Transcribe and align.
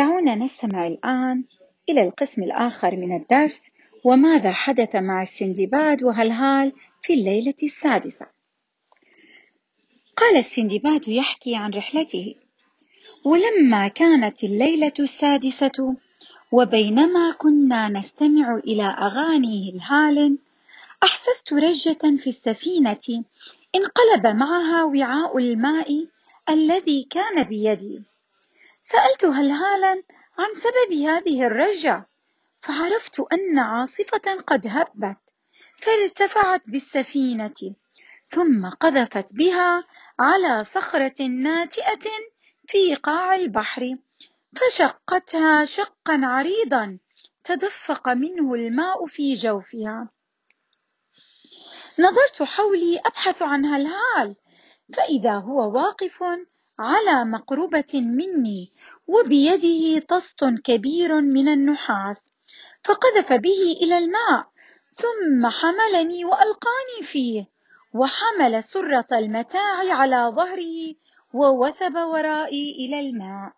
دعونا 0.00 0.34
نستمع 0.34 0.86
الآن 0.86 1.44
إلى 1.88 2.02
القسم 2.02 2.42
الآخر 2.42 2.96
من 2.96 3.16
الدرس 3.16 3.70
وماذا 4.04 4.52
حدث 4.52 4.96
مع 4.96 5.22
السندباد 5.22 6.04
وهلهال 6.04 6.72
في 7.02 7.14
الليلة 7.14 7.54
السادسة؟ 7.62 8.26
قال 10.16 10.36
السندباد 10.36 11.08
يحكي 11.08 11.56
عن 11.56 11.70
رحلته 11.70 12.34
ولما 13.24 13.88
كانت 13.88 14.44
الليلة 14.44 14.92
السادسة 14.98 15.96
وبينما 16.52 17.32
كنا 17.32 17.88
نستمع 17.88 18.54
إلى 18.56 18.96
أغاني 19.00 19.72
هلهال 19.72 20.38
أحسست 21.02 21.52
رجة 21.52 22.16
في 22.16 22.26
السفينة 22.26 23.24
انقلب 23.74 24.26
معها 24.26 24.84
وعاء 24.84 25.38
الماء 25.38 26.06
الذي 26.50 27.06
كان 27.10 27.42
بيدي. 27.42 28.02
سألت 28.80 29.24
هلهالا 29.24 30.02
عن 30.38 30.54
سبب 30.54 30.92
هذه 30.92 31.46
الرجة 31.46 32.08
فعرفت 32.60 33.20
أن 33.32 33.58
عاصفة 33.58 34.34
قد 34.46 34.66
هبت 34.66 35.16
فارتفعت 35.78 36.70
بالسفينة 36.70 37.74
ثم 38.26 38.68
قذفت 38.68 39.34
بها 39.34 39.84
على 40.20 40.64
صخرة 40.64 41.22
ناتئة 41.26 42.10
في 42.66 42.94
قاع 42.94 43.34
البحر 43.34 43.96
فشقتها 44.56 45.64
شقا 45.64 46.20
عريضا 46.22 46.98
تدفق 47.44 48.08
منه 48.08 48.54
الماء 48.54 49.06
في 49.06 49.34
جوفها. 49.34 50.08
نظرت 51.98 52.42
حولي 52.42 52.98
أبحث 52.98 53.42
عن 53.42 53.66
هلهال 53.66 54.36
فإذا 54.96 55.34
هو 55.34 55.72
واقف 55.72 56.22
على 56.80 57.24
مقربة 57.24 57.92
مني 57.94 58.72
وبيده 59.08 60.06
طست 60.08 60.44
كبير 60.64 61.20
من 61.20 61.48
النحاس 61.48 62.26
فقذف 62.84 63.32
به 63.32 63.76
إلى 63.82 63.98
الماء 63.98 64.48
ثم 64.94 65.46
حملني 65.46 66.24
وألقاني 66.24 67.02
فيه 67.02 67.46
وحمل 67.94 68.64
سرة 68.64 69.06
المتاع 69.12 69.92
على 69.92 70.32
ظهره 70.36 70.94
ووثب 71.34 71.94
ورائي 71.96 72.72
إلى 72.78 73.00
الماء. 73.00 73.52